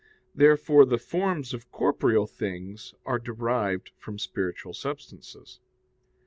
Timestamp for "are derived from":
3.05-4.17